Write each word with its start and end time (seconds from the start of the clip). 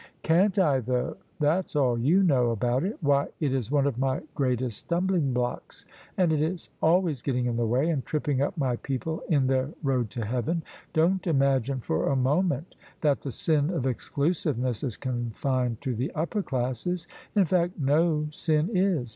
"Can't 0.23 0.57
I 0.57 0.79
though? 0.79 1.17
That's 1.39 1.75
all 1.75 1.95
you 1.95 2.23
know 2.23 2.49
about 2.49 2.83
it! 2.83 2.97
Why, 3.01 3.27
it 3.39 3.53
is 3.53 3.69
one 3.69 3.85
of 3.85 3.99
my 3.99 4.21
greatest 4.33 4.79
stumbling 4.79 5.31
blocks, 5.31 5.85
and 6.17 6.33
is 6.33 6.71
always 6.81 7.21
getting 7.21 7.45
in 7.45 7.55
the 7.55 7.67
way 7.67 7.87
and 7.87 8.03
tripping 8.03 8.41
up 8.41 8.57
my 8.57 8.77
people 8.77 9.21
in 9.29 9.45
their 9.45 9.69
road 9.83 10.09
to 10.09 10.25
Heaven. 10.25 10.63
Don't 10.93 11.27
imagine 11.27 11.81
for 11.81 12.07
a 12.09 12.15
moment 12.15 12.73
that 13.01 13.21
the 13.21 13.31
sin 13.31 13.69
of 13.69 13.85
exclusiveness 13.85 14.83
is 14.83 14.97
confined 14.97 15.81
to 15.81 15.93
the 15.93 16.11
upper 16.15 16.41
classes. 16.41 17.07
In 17.35 17.45
fact 17.45 17.77
no 17.77 18.25
sin 18.31 18.75
is. 18.75 19.07